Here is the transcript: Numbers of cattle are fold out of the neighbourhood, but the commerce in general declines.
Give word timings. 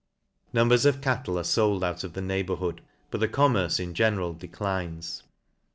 Numbers 0.51 0.87
of 0.87 0.99
cattle 0.99 1.37
are 1.37 1.43
fold 1.43 1.83
out 1.83 2.03
of 2.03 2.13
the 2.13 2.21
neighbourhood, 2.23 2.81
but 3.11 3.19
the 3.19 3.27
commerce 3.27 3.79
in 3.79 3.93
general 3.93 4.33
declines. 4.33 5.21